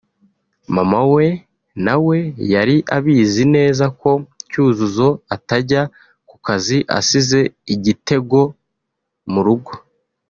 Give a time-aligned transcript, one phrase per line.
[0.75, 1.27] Mama we
[1.85, 2.17] na we
[2.53, 4.11] yari abizi neza ko
[4.49, 5.81] Cyuzuzo atajya
[6.29, 7.39] ku kazi asize
[7.73, 8.39] Igitego
[9.33, 9.73] mu rugo